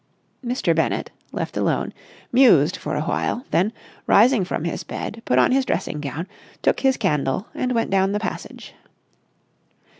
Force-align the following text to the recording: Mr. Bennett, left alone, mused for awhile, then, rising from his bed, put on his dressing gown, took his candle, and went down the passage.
Mr. 0.43 0.75
Bennett, 0.75 1.11
left 1.31 1.55
alone, 1.55 1.93
mused 2.31 2.75
for 2.75 2.95
awhile, 2.95 3.45
then, 3.51 3.71
rising 4.07 4.43
from 4.43 4.63
his 4.63 4.83
bed, 4.83 5.21
put 5.25 5.37
on 5.37 5.51
his 5.51 5.63
dressing 5.63 6.01
gown, 6.01 6.25
took 6.63 6.79
his 6.79 6.97
candle, 6.97 7.45
and 7.53 7.73
went 7.73 7.91
down 7.91 8.11
the 8.11 8.19
passage. 8.19 8.73